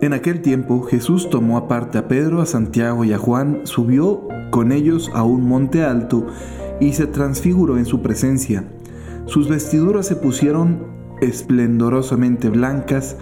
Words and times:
En 0.00 0.12
aquel 0.12 0.42
tiempo 0.42 0.82
Jesús 0.82 1.28
tomó 1.28 1.56
aparte 1.56 1.98
a 1.98 2.06
Pedro, 2.06 2.40
a 2.40 2.46
Santiago 2.46 3.04
y 3.04 3.12
a 3.12 3.18
Juan, 3.18 3.62
subió 3.64 4.28
con 4.50 4.70
ellos 4.70 5.10
a 5.12 5.24
un 5.24 5.44
monte 5.48 5.82
alto 5.82 6.24
y 6.78 6.92
se 6.92 7.08
transfiguró 7.08 7.78
en 7.78 7.84
su 7.84 8.00
presencia. 8.00 8.64
Sus 9.26 9.48
vestiduras 9.48 10.06
se 10.06 10.14
pusieron 10.14 10.86
esplendorosamente 11.20 12.48
blancas, 12.48 13.16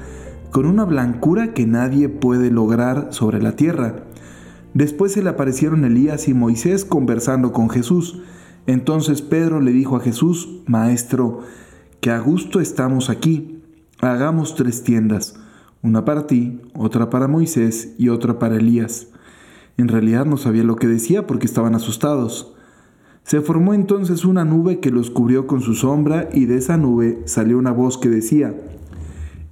con 0.51 0.67
una 0.67 0.85
blancura 0.85 1.55
que 1.55 1.67
nadie 1.67 2.11
puede 2.11 2.51
lograr 2.51 3.09
sobre 3.11 3.41
la 3.41 3.53
tierra. 3.57 4.05
Después 4.75 5.13
se 5.13 5.23
le 5.23 5.31
aparecieron 5.31 5.87
Elías 5.87 6.29
y 6.29 6.35
Moisés 6.35 6.85
conversando 6.85 7.53
con 7.53 7.71
Jesús. 7.71 8.21
Entonces 8.67 9.23
Pedro 9.23 9.63
le 9.63 9.73
dijo 9.73 9.97
a 9.97 10.01
Jesús, 10.01 10.61
Maestro, 10.67 11.41
que 12.03 12.11
a 12.11 12.19
gusto 12.19 12.61
estamos 12.61 13.09
aquí, 13.09 13.63
hagamos 14.03 14.55
tres 14.55 14.85
tiendas 14.85 15.41
una 15.83 16.05
para 16.05 16.27
ti, 16.27 16.61
otra 16.75 17.11
para 17.11 17.29
Moisés 17.29 17.95
y 17.99 18.09
otra 18.09 18.39
para 18.39 18.57
Elías. 18.57 19.09
En 19.77 19.89
realidad 19.89 20.25
no 20.25 20.37
sabía 20.37 20.65
lo 20.65 20.77
que 20.77 20.87
decía 20.87 21.27
porque 21.27 21.47
estaban 21.47 21.75
asustados. 21.75 22.55
Se 23.25 23.41
formó 23.41 23.75
entonces 23.75 24.25
una 24.25 24.45
nube 24.45 24.81
que 24.81 24.91
los 24.91 25.11
cubrió 25.11 25.47
con 25.47 25.61
su 25.61 25.75
sombra 25.75 26.29
y 26.33 26.47
de 26.47 26.59
esa 26.59 26.77
nube 26.77 27.23
salió 27.27 27.59
una 27.59 27.73
voz 27.73 27.99
que 27.99 28.09
decía, 28.09 28.55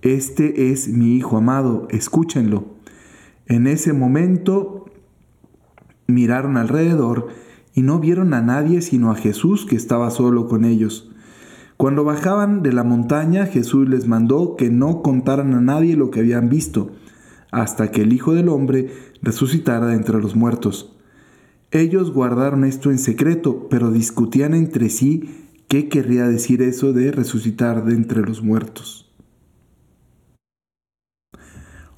Este 0.02 0.70
es 0.70 0.88
mi 0.88 1.16
Hijo 1.16 1.36
amado, 1.36 1.86
escúchenlo. 1.90 2.66
En 3.46 3.66
ese 3.66 3.92
momento 3.92 4.86
miraron 6.06 6.56
alrededor 6.56 7.28
y 7.74 7.82
no 7.82 7.98
vieron 7.98 8.32
a 8.32 8.40
nadie 8.40 8.80
sino 8.80 9.10
a 9.10 9.16
Jesús 9.16 9.66
que 9.66 9.76
estaba 9.76 10.10
solo 10.10 10.48
con 10.48 10.64
ellos. 10.64 11.10
Cuando 11.84 12.02
bajaban 12.02 12.62
de 12.62 12.72
la 12.72 12.82
montaña, 12.82 13.44
Jesús 13.44 13.86
les 13.86 14.06
mandó 14.06 14.56
que 14.56 14.70
no 14.70 15.02
contaran 15.02 15.52
a 15.52 15.60
nadie 15.60 15.98
lo 15.98 16.10
que 16.10 16.20
habían 16.20 16.48
visto, 16.48 16.92
hasta 17.50 17.90
que 17.90 18.00
el 18.00 18.14
Hijo 18.14 18.32
del 18.32 18.48
Hombre 18.48 18.90
resucitara 19.20 19.88
de 19.88 19.96
entre 19.96 20.18
los 20.18 20.34
muertos. 20.34 20.96
Ellos 21.72 22.10
guardaron 22.10 22.64
esto 22.64 22.90
en 22.90 22.98
secreto, 22.98 23.68
pero 23.68 23.90
discutían 23.90 24.54
entre 24.54 24.88
sí 24.88 25.50
qué 25.68 25.90
querría 25.90 26.26
decir 26.26 26.62
eso 26.62 26.94
de 26.94 27.12
resucitar 27.12 27.84
de 27.84 27.96
entre 27.96 28.22
los 28.22 28.42
muertos. 28.42 29.12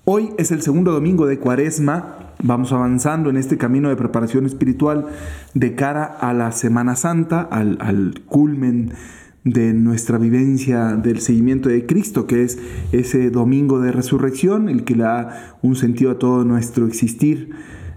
Hoy 0.05 0.31
es 0.37 0.50
el 0.50 0.62
segundo 0.62 0.91
domingo 0.91 1.27
de 1.27 1.39
Cuaresma. 1.39 2.33
Vamos 2.43 2.73
avanzando 2.73 3.31
en 3.31 3.37
este 3.37 3.56
camino 3.56 3.89
de 3.89 3.95
preparación 3.95 4.47
espiritual 4.47 5.06
de 5.55 5.77
cara 5.77 6.06
a 6.06 6.33
la 6.33 6.50
Semana 6.50 6.97
Santa, 6.97 7.43
al, 7.43 8.21
culmen 8.27 8.93
de 9.47 9.73
nuestra 9.75 10.19
vivencia 10.19 10.97
del 10.97 11.21
seguimiento 11.21 11.69
de 11.69 11.87
Cristo, 11.87 12.27
que 12.27 12.43
es 12.43 12.59
ese 12.91 13.31
domingo 13.31 13.79
de 13.79 13.93
resurrección, 13.93 14.69
el 14.69 14.83
que 14.83 14.97
le 14.97 15.05
da 15.05 15.57
un 15.63 15.77
sentido 15.77 16.11
a 16.11 16.19
todo 16.19 16.45
nuestro 16.45 16.85
existir 16.85 17.51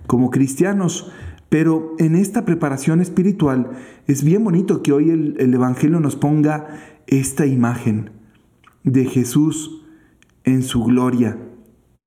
como 0.06 0.30
cristianos. 0.30 1.12
Pero 1.50 1.96
en 1.98 2.16
esta 2.16 2.46
preparación 2.46 3.02
espiritual 3.02 3.72
es 4.06 4.24
bien 4.24 4.44
bonito 4.44 4.84
que 4.84 4.94
hoy 4.94 5.10
el, 5.10 5.38
el 5.40 5.52
Evangelio 5.52 6.00
nos 6.00 6.16
ponga 6.16 6.68
esta 7.08 7.48
imagen 7.48 8.12
de 8.84 9.06
Jesús 9.06 9.84
en 10.44 10.62
su 10.62 10.84
gloria, 10.84 11.40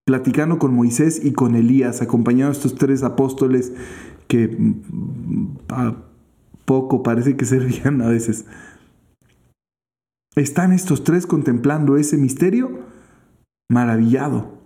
platicando 0.05 0.61
con 0.61 0.73
Moisés 0.73 1.20
y 1.20 1.33
con 1.33 1.57
Elías, 1.57 2.01
acompañando 2.01 2.51
a 2.51 2.53
estos 2.53 2.77
tres 2.77 3.02
apóstoles 3.02 3.73
que 4.29 4.47
mm, 4.47 5.57
a 5.69 5.97
poco 6.64 7.02
parece 7.02 7.36
que 7.36 7.45
servían 7.45 8.01
a 8.02 8.07
veces 8.07 8.47
¿Están 10.35 10.73
estos 10.73 11.05
tres 11.05 11.27
contemplando 11.27 11.98
ese 11.98 12.17
misterio? 12.17 12.87
Maravillado. 13.69 14.63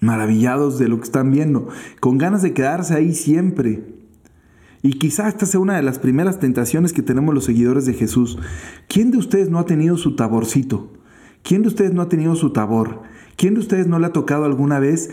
Maravillados 0.00 0.78
de 0.78 0.88
lo 0.88 0.96
que 0.96 1.04
están 1.04 1.30
viendo, 1.30 1.68
con 2.00 2.16
ganas 2.16 2.40
de 2.40 2.54
quedarse 2.54 2.94
ahí 2.94 3.14
siempre. 3.14 3.84
Y 4.82 4.94
quizá 4.94 5.28
esta 5.28 5.44
sea 5.44 5.60
una 5.60 5.76
de 5.76 5.82
las 5.82 5.98
primeras 5.98 6.40
tentaciones 6.40 6.94
que 6.94 7.02
tenemos 7.02 7.34
los 7.34 7.44
seguidores 7.44 7.84
de 7.84 7.92
Jesús. 7.92 8.38
¿Quién 8.88 9.10
de 9.10 9.18
ustedes 9.18 9.50
no 9.50 9.58
ha 9.58 9.66
tenido 9.66 9.98
su 9.98 10.16
taborcito? 10.16 10.90
¿Quién 11.42 11.62
de 11.62 11.68
ustedes 11.68 11.92
no 11.92 12.02
ha 12.02 12.08
tenido 12.08 12.34
su 12.36 12.50
tabor? 12.50 13.02
¿Quién 13.36 13.54
de 13.54 13.60
ustedes 13.60 13.86
no 13.88 13.98
le 13.98 14.06
ha 14.06 14.12
tocado 14.12 14.44
alguna 14.44 14.78
vez 14.78 15.10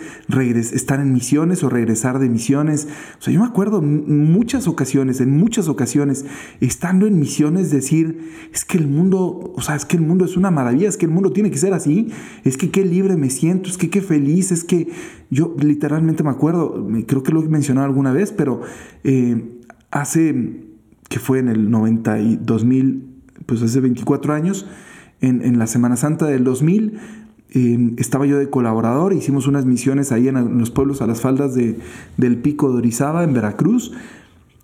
estar 0.73 0.99
en 0.99 1.13
misiones 1.13 1.63
o 1.63 1.69
regresar 1.69 2.19
de 2.19 2.29
misiones? 2.29 2.87
O 3.17 3.21
sea, 3.23 3.33
yo 3.33 3.39
me 3.39 3.45
acuerdo 3.47 3.81
muchas 3.81 4.67
ocasiones, 4.67 5.21
en 5.21 5.35
muchas 5.35 5.67
ocasiones, 5.67 6.25
estando 6.59 7.07
en 7.07 7.17
misiones, 7.17 7.71
decir, 7.71 8.29
es 8.53 8.65
que 8.65 8.77
el 8.77 8.87
mundo, 8.87 9.53
o 9.55 9.61
sea, 9.61 9.75
es 9.75 9.85
que 9.85 9.97
el 9.97 10.03
mundo 10.03 10.25
es 10.25 10.37
una 10.37 10.51
maravilla, 10.51 10.89
es 10.89 10.97
que 10.97 11.05
el 11.05 11.11
mundo 11.11 11.31
tiene 11.31 11.49
que 11.49 11.57
ser 11.57 11.73
así, 11.73 12.09
es 12.43 12.57
que 12.57 12.69
qué 12.69 12.85
libre 12.85 13.15
me 13.15 13.29
siento, 13.29 13.69
es 13.69 13.77
que 13.77 13.89
qué 13.89 14.01
feliz, 14.01 14.51
es 14.51 14.63
que 14.63 14.89
yo 15.31 15.55
literalmente 15.57 16.21
me 16.21 16.29
acuerdo, 16.29 16.87
creo 17.07 17.23
que 17.23 17.31
lo 17.31 17.41
he 17.41 17.47
mencionado 17.47 17.87
alguna 17.87 18.11
vez, 18.11 18.31
pero 18.31 18.61
eh, 19.03 19.59
hace, 19.91 20.65
que 21.07 21.19
fue 21.19 21.39
en 21.39 21.47
el 21.47 21.71
92 21.71 22.65
mil, 22.65 23.05
pues 23.45 23.63
hace 23.63 23.79
24 23.79 24.33
años, 24.33 24.67
en, 25.21 25.43
en 25.43 25.59
la 25.59 25.67
Semana 25.67 25.95
Santa 25.95 26.25
del 26.25 26.43
2000, 26.43 26.99
estaba 27.97 28.25
yo 28.27 28.37
de 28.37 28.49
colaborador, 28.49 29.13
hicimos 29.13 29.47
unas 29.47 29.65
misiones 29.65 30.11
ahí 30.11 30.27
en, 30.27 30.59
los 30.59 30.69
pueblos 30.69 31.01
a 31.01 31.07
las 31.07 31.21
faldas 31.21 31.55
de, 31.55 31.79
del 32.17 32.37
pico 32.37 32.71
de 32.71 32.77
Orizaba, 32.77 33.23
en 33.23 33.33
Veracruz. 33.33 33.91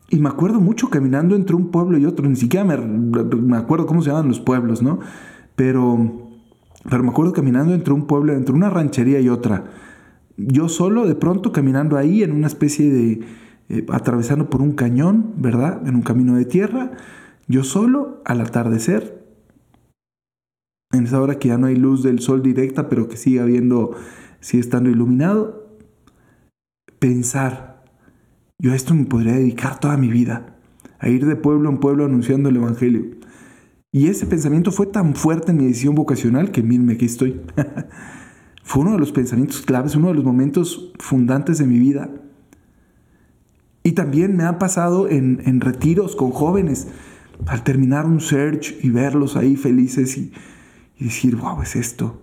Y 0.10 0.20
me 0.20 0.30
acuerdo 0.30 0.62
mucho 0.62 0.90
caminando 0.90 1.36
entre 1.36 1.56
un 1.56 1.72
pueblo 1.72 1.98
y 1.98 2.06
otro, 2.06 2.30
ni 2.30 2.36
siquiera 2.36 2.64
me, 2.64 2.78
me 2.78 3.58
acuerdo 3.58 3.88
cómo 3.88 4.04
se 4.04 4.10
llaman 4.10 4.28
los 4.28 4.40
pueblos, 4.40 4.84
¿no? 4.84 5.00
Pero, 5.56 6.30
pero 6.88 7.02
me 7.02 7.10
acuerdo 7.10 7.34
caminando 7.34 7.74
entre 7.74 7.94
un 7.94 8.06
pueblo, 8.06 8.34
entre 8.34 8.54
una 8.54 8.70
ranchería 8.70 9.20
y 9.20 9.30
otra. 9.30 9.64
Yo 10.38 10.70
solo, 10.70 11.08
de 11.08 11.16
pronto, 11.16 11.52
caminando 11.52 11.98
ahí 11.98 12.22
en 12.22 12.34
una 12.34 12.46
especie 12.46 12.92
de, 12.92 13.22
eh, 13.70 13.86
atravesando 13.90 14.48
por 14.50 14.62
un 14.62 14.74
cañón, 14.74 15.34
¿verdad? 15.38 15.88
En 15.88 15.96
un 15.96 16.04
camino 16.04 16.36
de 16.36 16.46
tierra, 16.46 16.92
yo 17.48 17.64
solo, 17.64 18.22
al 18.26 18.42
atardecer, 18.42 19.15
en 20.95 21.06
esa 21.06 21.22
hora 21.22 21.39
que 21.39 21.50
ya 21.50 21.57
no 21.57 21.67
hay 21.67 21.75
luz 21.75 22.03
del 22.03 22.19
sol 22.19 22.41
directa, 22.41 22.89
pero 22.89 23.07
que 23.07 23.17
sigue 23.17 23.39
habiendo, 23.39 23.95
sigue 24.39 24.61
estando 24.61 24.89
iluminado, 24.89 25.66
pensar, 27.00 27.83
yo 28.57 28.72
a 28.72 28.75
esto 28.75 28.94
me 28.94 29.06
podría 29.06 29.33
dedicar 29.33 29.79
toda 29.79 29.97
mi 29.97 30.09
vida, 30.09 30.57
a 31.00 31.09
ir 31.09 31.25
de 31.25 31.35
pueblo 31.35 31.69
en 31.69 31.79
pueblo 31.79 32.06
anunciando 32.06 32.50
el 32.50 32.57
Evangelio. 32.57 33.06
Y 33.91 34.07
ese 34.07 34.25
pensamiento 34.25 34.72
fue 34.72 34.88
tan 34.88 35.16
fuerte 35.16 35.51
en 35.51 35.57
mi 35.57 35.66
decisión 35.66 35.95
vocacional 35.95 36.51
que 36.51 36.63
mírenme, 36.63 36.94
aquí 36.94 37.06
estoy. 37.06 37.41
fue 38.63 38.81
uno 38.81 38.94
de 38.94 39.00
los 39.00 39.12
pensamientos 39.12 39.62
claves, 39.62 39.95
uno 39.95 40.09
de 40.09 40.16
los 40.16 40.23
momentos 40.23 40.91
fundantes 41.00 41.59
de 41.59 41.66
mi 41.66 41.79
vida. 41.79 42.09
Y 43.83 43.91
también 43.94 44.35
me 44.35 44.44
ha 44.44 44.57
pasado 44.57 45.07
en, 45.07 45.41
en 45.45 45.62
retiros 45.62 46.16
con 46.16 46.31
jóvenes, 46.31 46.88
al 47.45 47.63
terminar 47.63 48.06
un 48.06 48.19
search 48.19 48.75
y 48.83 48.89
verlos 48.89 49.38
ahí 49.38 49.56
felices 49.56 50.17
y, 50.17 50.33
y 50.97 51.06
decir, 51.06 51.35
wow, 51.35 51.61
es 51.61 51.75
esto. 51.75 52.22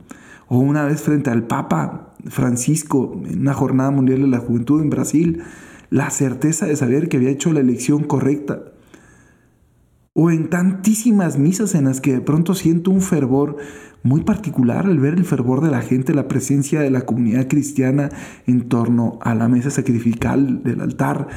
O 0.48 0.58
una 0.58 0.84
vez 0.84 1.02
frente 1.02 1.30
al 1.30 1.44
Papa 1.46 2.14
Francisco 2.28 3.20
en 3.26 3.40
una 3.40 3.54
jornada 3.54 3.90
mundial 3.90 4.22
de 4.22 4.28
la 4.28 4.38
juventud 4.38 4.80
en 4.80 4.90
Brasil, 4.90 5.42
la 5.90 6.10
certeza 6.10 6.66
de 6.66 6.76
saber 6.76 7.08
que 7.08 7.18
había 7.18 7.30
hecho 7.30 7.52
la 7.52 7.60
elección 7.60 8.04
correcta. 8.04 8.62
O 10.14 10.30
en 10.30 10.50
tantísimas 10.50 11.38
misas 11.38 11.74
en 11.74 11.84
las 11.84 12.00
que 12.00 12.12
de 12.12 12.20
pronto 12.20 12.54
siento 12.54 12.90
un 12.90 13.00
fervor 13.00 13.56
muy 14.02 14.22
particular 14.24 14.86
al 14.86 14.98
ver 14.98 15.14
el 15.14 15.24
fervor 15.24 15.62
de 15.62 15.70
la 15.70 15.80
gente, 15.80 16.14
la 16.14 16.28
presencia 16.28 16.80
de 16.80 16.90
la 16.90 17.02
comunidad 17.02 17.48
cristiana 17.48 18.10
en 18.46 18.68
torno 18.68 19.18
a 19.22 19.34
la 19.34 19.48
mesa 19.48 19.70
sacrificial 19.70 20.62
del 20.62 20.80
altar, 20.80 21.28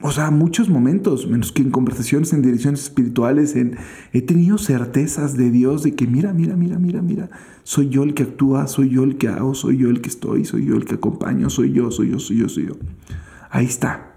o 0.00 0.12
sea, 0.12 0.30
muchos 0.30 0.68
momentos, 0.68 1.26
menos 1.26 1.50
que 1.50 1.62
en 1.62 1.70
conversaciones 1.70 2.32
en 2.32 2.40
direcciones 2.40 2.82
espirituales, 2.82 3.56
en, 3.56 3.76
he 4.12 4.22
tenido 4.22 4.56
certezas 4.56 5.36
de 5.36 5.50
Dios 5.50 5.82
de 5.82 5.94
que 5.94 6.06
mira, 6.06 6.32
mira, 6.32 6.54
mira, 6.54 6.78
mira, 6.78 7.02
mira, 7.02 7.30
soy 7.64 7.88
yo 7.88 8.04
el 8.04 8.14
que 8.14 8.22
actúa, 8.22 8.68
soy 8.68 8.90
yo 8.90 9.02
el 9.02 9.18
que 9.18 9.26
hago, 9.26 9.54
soy 9.54 9.78
yo 9.78 9.90
el 9.90 10.00
que 10.00 10.08
estoy, 10.08 10.44
soy 10.44 10.66
yo 10.66 10.76
el 10.76 10.84
que 10.84 10.94
acompaño, 10.94 11.50
soy 11.50 11.72
yo, 11.72 11.90
soy 11.90 12.10
yo, 12.10 12.20
soy 12.20 12.36
yo, 12.36 12.48
soy 12.48 12.66
yo. 12.68 12.76
Ahí 13.50 13.66
está. 13.66 14.14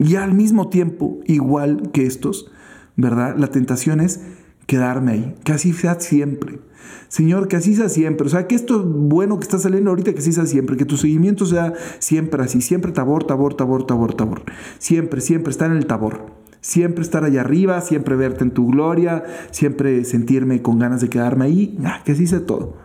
Y 0.00 0.16
al 0.16 0.34
mismo 0.34 0.68
tiempo, 0.68 1.20
igual 1.26 1.90
que 1.92 2.04
estos, 2.04 2.50
¿verdad? 2.96 3.36
La 3.36 3.48
tentación 3.48 4.00
es 4.00 4.20
quedarme 4.68 5.12
ahí, 5.12 5.34
que 5.44 5.52
así 5.52 5.72
sea 5.72 5.98
siempre. 5.98 6.60
Señor, 7.08 7.48
que 7.48 7.56
así 7.56 7.74
sea 7.74 7.88
siempre. 7.88 8.26
O 8.26 8.30
sea, 8.30 8.46
que 8.46 8.54
esto 8.54 8.84
bueno 8.84 9.38
que 9.40 9.44
está 9.44 9.58
saliendo 9.58 9.90
ahorita, 9.90 10.12
que 10.12 10.18
así 10.18 10.30
sea 10.32 10.44
siempre. 10.44 10.76
Que 10.76 10.84
tu 10.84 10.98
seguimiento 10.98 11.46
sea 11.46 11.72
siempre 11.98 12.42
así. 12.44 12.60
Siempre 12.60 12.92
tabor, 12.92 13.24
tabor, 13.24 13.54
tabor, 13.54 13.86
tabor, 13.86 14.12
tabor. 14.12 14.42
Siempre, 14.78 15.22
siempre 15.22 15.50
estar 15.50 15.70
en 15.70 15.78
el 15.78 15.86
tabor. 15.86 16.26
Siempre 16.60 17.02
estar 17.02 17.24
allá 17.24 17.40
arriba, 17.40 17.80
siempre 17.80 18.14
verte 18.14 18.44
en 18.44 18.50
tu 18.50 18.66
gloria, 18.66 19.24
siempre 19.52 20.04
sentirme 20.04 20.60
con 20.60 20.78
ganas 20.78 21.00
de 21.00 21.08
quedarme 21.08 21.46
ahí. 21.46 21.78
Ah, 21.82 22.02
que 22.04 22.12
así 22.12 22.26
sea 22.26 22.44
todo. 22.44 22.76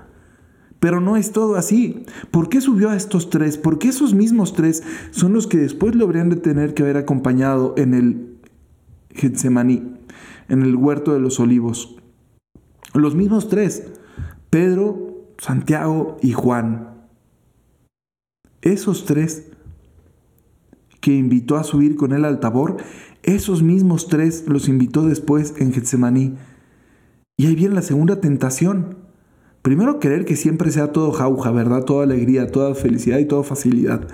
Pero 0.80 1.02
no 1.02 1.18
es 1.18 1.34
todo 1.34 1.56
así. 1.58 2.06
¿Por 2.32 2.48
qué 2.48 2.62
subió 2.62 2.92
a 2.92 2.96
estos 2.96 3.30
tres? 3.30 3.58
Porque 3.58 3.90
esos 3.90 4.14
mismos 4.14 4.54
tres 4.54 4.84
son 5.12 5.34
los 5.34 5.48
que 5.48 5.58
después 5.58 5.96
lo 5.96 6.06
habrían 6.06 6.30
de 6.30 6.38
tener 6.38 6.74
que 6.74 6.84
haber 6.84 6.96
acompañado 6.96 7.74
en 7.78 7.94
el 7.94 8.38
Getsemaní, 9.10 9.98
en 10.50 10.62
el 10.64 10.76
huerto 10.76 11.14
de 11.14 11.20
los 11.20 11.40
olivos 11.40 11.96
Los 12.94 13.16
mismos 13.16 13.50
tres, 13.50 13.92
Pedro, 14.50 15.26
Santiago 15.38 16.18
y 16.22 16.34
Juan. 16.34 16.90
Esos 18.62 19.06
tres 19.06 19.52
que 21.02 21.14
invitó 21.14 21.58
a 21.58 21.64
subir 21.64 21.96
con 21.96 22.14
él 22.14 22.24
al 22.24 22.40
Tabor, 22.40 22.78
esos 23.24 23.62
mismos 23.62 24.08
tres 24.08 24.46
los 24.48 24.70
invitó 24.70 25.06
después 25.06 25.56
en 25.58 25.74
Getsemaní. 25.74 26.36
Y 27.36 27.48
ahí 27.48 27.56
viene 27.56 27.76
la 27.76 27.82
segunda 27.82 28.22
tentación. 28.22 28.98
Primero 29.62 30.00
querer 30.00 30.24
que 30.24 30.36
siempre 30.36 30.72
sea 30.72 30.92
todo 30.92 31.12
jauja, 31.12 31.52
¿verdad? 31.52 31.84
Toda 31.84 32.04
alegría, 32.04 32.52
toda 32.52 32.76
felicidad 32.76 33.18
y 33.20 33.26
toda 33.26 33.44
facilidad. 33.44 34.08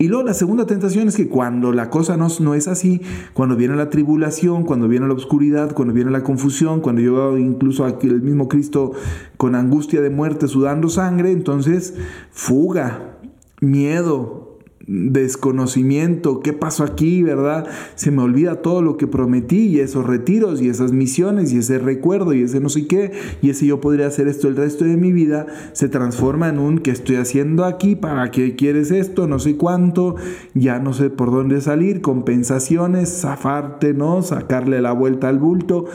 Y 0.00 0.08
luego 0.08 0.24
la 0.24 0.32
segunda 0.32 0.64
tentación 0.64 1.08
es 1.08 1.16
que 1.16 1.28
cuando 1.28 1.72
la 1.72 1.90
cosa 1.90 2.16
no, 2.16 2.28
no, 2.40 2.54
es 2.54 2.68
así, 2.68 3.02
cuando 3.34 3.54
viene 3.54 3.76
la 3.76 3.90
tribulación, 3.90 4.64
cuando 4.64 4.88
viene 4.88 5.06
la 5.06 5.12
oscuridad, 5.12 5.74
cuando 5.74 5.92
viene 5.92 6.10
la 6.10 6.22
confusión, 6.22 6.80
cuando 6.80 7.02
yo 7.02 7.12
veo 7.12 7.36
incluso 7.36 7.84
aquí 7.84 8.06
el 8.06 8.22
mismo 8.22 8.48
Cristo 8.48 8.92
con 9.36 9.54
angustia 9.54 10.00
de 10.00 10.08
muerte 10.08 10.48
sudando 10.48 10.88
sangre, 10.88 11.32
entonces 11.32 11.96
fuga, 12.30 13.18
miedo, 13.60 14.49
desconocimiento, 14.86 16.40
qué 16.40 16.52
pasó 16.52 16.84
aquí, 16.84 17.22
¿verdad? 17.22 17.66
Se 17.96 18.10
me 18.10 18.22
olvida 18.22 18.62
todo 18.62 18.80
lo 18.80 18.96
que 18.96 19.06
prometí 19.06 19.66
y 19.66 19.80
esos 19.80 20.06
retiros 20.06 20.62
y 20.62 20.68
esas 20.68 20.92
misiones 20.92 21.52
y 21.52 21.58
ese 21.58 21.78
recuerdo 21.78 22.32
y 22.32 22.42
ese 22.42 22.60
no 22.60 22.68
sé 22.68 22.86
qué 22.86 23.12
y 23.42 23.50
ese 23.50 23.66
yo 23.66 23.80
podría 23.80 24.06
hacer 24.06 24.26
esto 24.26 24.48
el 24.48 24.56
resto 24.56 24.84
de 24.84 24.96
mi 24.96 25.12
vida, 25.12 25.46
se 25.72 25.88
transforma 25.88 26.48
en 26.48 26.58
un 26.58 26.78
que 26.78 26.90
estoy 26.90 27.16
haciendo 27.16 27.64
aquí? 27.64 27.94
¿Para 27.94 28.30
qué 28.30 28.56
quieres 28.56 28.90
esto? 28.90 29.26
No 29.26 29.38
sé 29.38 29.56
cuánto, 29.56 30.16
ya 30.54 30.78
no 30.78 30.92
sé 30.92 31.10
por 31.10 31.30
dónde 31.30 31.60
salir, 31.60 32.00
compensaciones, 32.00 33.20
zafarte, 33.20 33.92
¿no? 33.92 34.22
Sacarle 34.22 34.80
la 34.80 34.92
vuelta 34.92 35.28
al 35.28 35.38
bulto, 35.38 35.86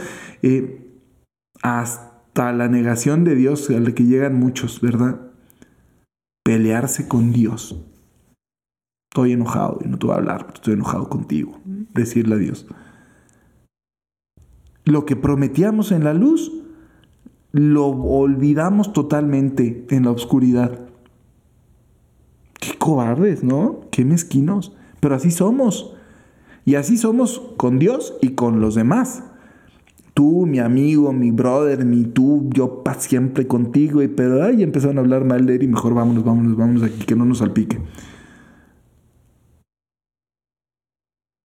eh, 0.44 0.82
hasta 1.64 2.54
la 2.54 2.68
negación 2.68 3.24
de 3.24 3.36
Dios 3.36 3.70
a 3.72 3.80
la 3.80 3.92
que 3.94 4.04
llegan 4.04 4.36
muchos, 4.36 4.80
¿verdad? 4.82 5.22
Pelearse 6.44 7.08
con 7.08 7.34
Dios 7.34 7.92
estoy 9.16 9.32
enojado 9.32 9.80
y 9.82 9.88
no 9.88 9.98
te 9.98 10.08
voy 10.08 10.14
a 10.14 10.18
hablar, 10.18 10.42
pero 10.42 10.56
estoy 10.56 10.74
enojado 10.74 11.08
contigo. 11.08 11.58
Decirle 11.94 12.36
a 12.36 12.38
Dios. 12.38 12.68
Lo 14.84 15.06
que 15.06 15.16
prometíamos 15.16 15.94
en 15.94 16.04
la 16.04 16.14
luz, 16.14 16.52
lo 17.54 17.88
olvidamos 17.88 18.92
totalmente 18.92 19.88
en 19.90 20.04
la 20.04 20.12
oscuridad. 20.12 20.82
Qué 22.60 22.78
cobardes, 22.78 23.42
¿no? 23.42 23.80
Qué 23.90 24.04
mezquinos. 24.04 24.76
Pero 25.00 25.16
así 25.16 25.32
somos. 25.32 25.96
Y 26.66 26.76
así 26.76 26.98
somos 26.98 27.42
con 27.56 27.80
Dios 27.80 28.18
y 28.22 28.32
con 28.32 28.60
los 28.60 28.76
demás. 28.76 29.24
Tú, 30.14 30.46
mi 30.46 30.60
amigo, 30.60 31.14
mi 31.14 31.32
brother, 31.32 31.86
mi 31.86 32.04
tú, 32.04 32.50
yo 32.54 32.84
para 32.84 33.00
siempre 33.00 33.48
contigo. 33.48 34.02
Y 34.02 34.10
pero 34.10 34.44
ay, 34.44 34.62
empezaron 34.62 34.98
a 34.98 35.02
hablar 35.02 35.24
mal 35.24 35.46
de 35.46 35.56
él 35.56 35.64
y 35.64 35.68
mejor 35.68 35.94
vámonos, 35.94 36.26
vámonos, 36.26 36.58
vámonos 36.58 36.84
aquí, 36.84 37.06
que 37.06 37.16
no 37.16 37.24
nos 37.24 37.38
salpique. 37.38 37.80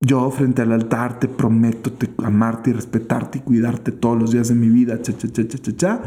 Yo 0.03 0.31
frente 0.31 0.63
al 0.63 0.73
altar 0.73 1.21
te 1.21 1.29
prometo 1.29 1.93
amarte 2.25 2.71
y 2.71 2.73
respetarte 2.73 3.39
y 3.39 3.41
cuidarte 3.43 3.93
todos 3.93 4.19
los 4.19 4.33
días 4.33 4.49
de 4.49 4.55
mi 4.55 4.71
vida, 4.71 5.03
cha, 5.03 5.15
cha, 5.15 5.29
cha, 5.31 5.47
cha, 5.47 5.59
cha, 5.59 5.77
cha. 5.77 6.03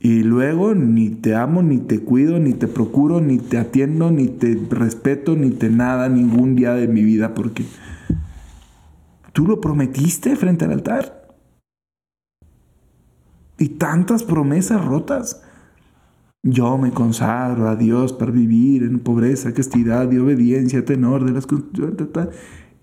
Y 0.00 0.22
luego 0.22 0.74
ni 0.74 1.08
te 1.08 1.34
amo, 1.34 1.62
ni 1.62 1.78
te 1.78 2.00
cuido, 2.00 2.38
ni 2.38 2.52
te 2.52 2.68
procuro, 2.68 3.22
ni 3.22 3.38
te 3.38 3.56
atiendo, 3.56 4.10
ni 4.10 4.28
te 4.28 4.54
respeto, 4.68 5.34
ni 5.34 5.50
te 5.50 5.70
nada 5.70 6.10
ningún 6.10 6.56
día 6.56 6.74
de 6.74 6.88
mi 6.88 7.02
vida, 7.02 7.32
porque 7.32 7.64
tú 9.32 9.46
lo 9.46 9.62
prometiste 9.62 10.36
frente 10.36 10.66
al 10.66 10.72
altar. 10.72 11.36
Y 13.56 13.70
tantas 13.70 14.24
promesas 14.24 14.84
rotas. 14.84 15.42
Yo 16.42 16.78
me 16.78 16.90
consagro 16.90 17.68
a 17.68 17.76
Dios 17.76 18.14
para 18.14 18.30
vivir 18.30 18.82
en 18.82 18.98
pobreza, 18.98 19.52
castidad 19.52 20.10
y 20.10 20.18
obediencia, 20.18 20.84
tenor 20.84 21.24
de 21.24 21.32
las 21.32 21.46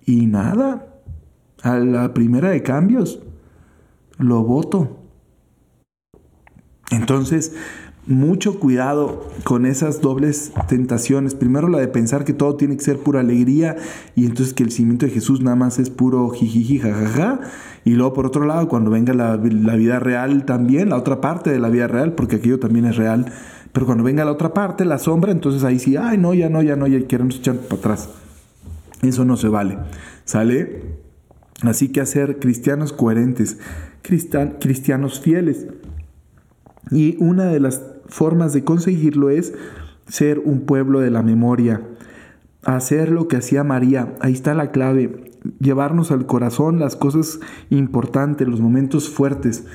y 0.07 0.25
nada, 0.25 0.87
a 1.61 1.77
la 1.77 2.13
primera 2.13 2.49
de 2.49 2.63
cambios, 2.63 3.19
lo 4.17 4.41
voto. 4.41 4.97
Entonces, 6.89 7.53
mucho 8.05 8.57
cuidado 8.57 9.27
con 9.43 9.65
esas 9.65 9.99
dobles 9.99 10.53
tentaciones. 10.69 11.35
Primero 11.35 11.67
la 11.67 11.79
de 11.79 11.89
pensar 11.89 12.23
que 12.23 12.31
todo 12.31 12.55
tiene 12.55 12.77
que 12.77 12.85
ser 12.85 12.99
pura 12.99 13.19
alegría 13.19 13.75
y 14.15 14.25
entonces 14.25 14.53
que 14.53 14.63
el 14.63 14.71
cimiento 14.71 15.05
de 15.05 15.11
Jesús 15.11 15.41
nada 15.41 15.57
más 15.57 15.77
es 15.77 15.89
puro 15.89 16.29
jijiji, 16.29 16.79
jajaja. 16.79 17.41
Y 17.83 17.91
luego 17.91 18.13
por 18.13 18.25
otro 18.25 18.45
lado, 18.45 18.69
cuando 18.69 18.89
venga 18.89 19.13
la, 19.13 19.35
la, 19.35 19.75
vida 19.75 19.99
real 19.99 20.45
también, 20.45 20.89
la 20.89 20.95
otra 20.95 21.19
parte 21.19 21.49
de 21.49 21.59
la 21.59 21.67
vida 21.67 21.87
real, 21.87 22.13
porque 22.13 22.37
aquello 22.37 22.59
también 22.59 22.85
es 22.85 22.95
real, 22.95 23.25
pero 23.73 23.85
cuando 23.85 24.05
venga 24.05 24.23
la 24.23 24.31
otra 24.31 24.53
parte, 24.53 24.85
la 24.85 24.99
sombra, 24.99 25.33
entonces 25.33 25.65
ahí 25.65 25.79
sí, 25.79 25.97
ay 25.97 26.17
no, 26.17 26.33
ya 26.33 26.47
no, 26.47 26.61
ya 26.61 26.77
no, 26.77 26.87
ya 26.87 27.05
quieren 27.05 27.29
echar 27.29 27.57
para 27.57 27.75
atrás. 27.75 28.09
Eso 29.07 29.25
no 29.25 29.37
se 29.37 29.47
vale. 29.47 29.77
¿Sale? 30.25 30.81
Así 31.61 31.89
que 31.89 32.01
hacer 32.01 32.39
cristianos 32.39 32.93
coherentes, 32.93 33.57
cristianos 34.01 35.19
fieles. 35.19 35.67
Y 36.91 37.17
una 37.19 37.45
de 37.45 37.59
las 37.59 37.81
formas 38.07 38.53
de 38.53 38.63
conseguirlo 38.63 39.29
es 39.29 39.53
ser 40.07 40.39
un 40.39 40.61
pueblo 40.61 40.99
de 40.99 41.11
la 41.11 41.23
memoria, 41.23 41.81
hacer 42.63 43.09
lo 43.09 43.27
que 43.27 43.37
hacía 43.37 43.63
María. 43.63 44.15
Ahí 44.21 44.33
está 44.33 44.53
la 44.53 44.71
clave, 44.71 45.31
llevarnos 45.59 46.11
al 46.11 46.25
corazón 46.25 46.79
las 46.79 46.95
cosas 46.95 47.39
importantes, 47.69 48.47
los 48.47 48.61
momentos 48.61 49.09
fuertes, 49.09 49.65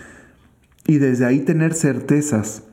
y 0.87 0.99
desde 0.99 1.27
ahí 1.27 1.41
tener 1.41 1.75
certezas, 1.75 2.65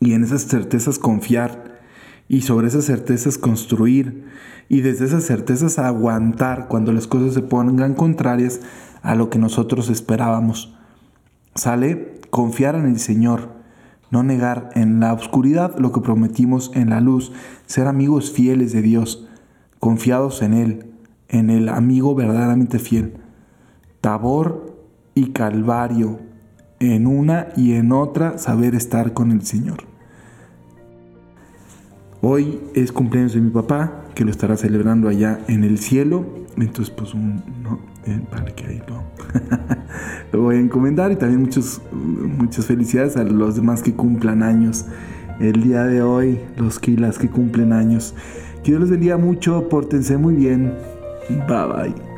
y 0.00 0.12
en 0.12 0.24
esas 0.24 0.46
certezas 0.46 0.98
confiar, 0.98 1.80
y 2.28 2.42
sobre 2.42 2.68
esas 2.68 2.84
certezas 2.84 3.36
construir, 3.36 4.24
y 4.68 4.80
desde 4.80 5.06
esas 5.06 5.24
certezas 5.24 5.78
aguantar 5.78 6.68
cuando 6.68 6.92
las 6.92 7.06
cosas 7.06 7.34
se 7.34 7.42
pongan 7.42 7.94
contrarias 7.94 8.60
a 9.02 9.14
lo 9.14 9.30
que 9.30 9.38
nosotros 9.38 9.90
esperábamos. 9.90 10.74
Sale 11.54 12.20
confiar 12.30 12.74
en 12.74 12.86
el 12.86 12.98
Señor, 12.98 13.50
no 14.10 14.22
negar 14.22 14.70
en 14.74 15.00
la 15.00 15.12
oscuridad 15.12 15.78
lo 15.78 15.92
que 15.92 16.00
prometimos 16.00 16.70
en 16.74 16.90
la 16.90 17.00
luz, 17.00 17.32
ser 17.66 17.86
amigos 17.86 18.32
fieles 18.32 18.72
de 18.72 18.82
Dios, 18.82 19.26
confiados 19.78 20.42
en 20.42 20.54
Él, 20.54 20.86
en 21.28 21.50
el 21.50 21.68
amigo 21.68 22.14
verdaderamente 22.14 22.78
fiel. 22.78 23.14
Tabor 24.00 24.76
y 25.14 25.30
Calvario, 25.30 26.20
en 26.80 27.06
una 27.06 27.48
y 27.56 27.74
en 27.74 27.92
otra 27.92 28.38
saber 28.38 28.74
estar 28.74 29.12
con 29.12 29.30
el 29.30 29.44
Señor. 29.44 29.93
Hoy 32.26 32.58
es 32.72 32.90
cumpleaños 32.90 33.34
de 33.34 33.42
mi 33.42 33.50
papá, 33.50 34.06
que 34.14 34.24
lo 34.24 34.30
estará 34.30 34.56
celebrando 34.56 35.10
allá 35.10 35.40
en 35.46 35.62
el 35.62 35.76
cielo. 35.76 36.24
Entonces, 36.56 36.88
pues, 36.88 37.12
un, 37.12 37.42
no, 37.62 37.78
eh, 38.06 38.18
que 38.56 38.64
ahí 38.64 38.82
lo, 38.88 39.02
lo, 40.32 40.42
voy 40.44 40.56
a 40.56 40.58
encomendar. 40.58 41.12
Y 41.12 41.16
también 41.16 41.42
muchos, 41.42 41.82
muchas 41.92 42.64
felicidades 42.64 43.18
a 43.18 43.24
los 43.24 43.56
demás 43.56 43.82
que 43.82 43.92
cumplan 43.92 44.42
años 44.42 44.86
el 45.38 45.62
día 45.62 45.84
de 45.84 46.00
hoy, 46.00 46.40
los 46.56 46.78
kilas 46.78 47.18
que 47.18 47.28
cumplen 47.28 47.74
años. 47.74 48.14
Que 48.62 48.70
Dios 48.70 48.80
les 48.80 48.90
bendiga 48.90 49.18
mucho, 49.18 49.68
pórtense 49.68 50.16
muy 50.16 50.34
bien. 50.34 50.72
Bye 51.28 51.92
bye. 51.92 52.13